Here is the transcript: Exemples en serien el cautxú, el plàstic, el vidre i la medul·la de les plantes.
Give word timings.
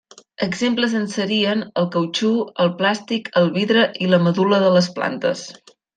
Exemples 0.43 0.93
en 0.99 1.03
serien 1.15 1.61
el 1.81 1.89
cautxú, 1.95 2.31
el 2.65 2.73
plàstic, 2.79 3.29
el 3.43 3.53
vidre 3.59 3.85
i 4.07 4.09
la 4.15 4.21
medul·la 4.29 4.63
de 4.65 4.73
les 4.79 4.89
plantes. 4.97 5.45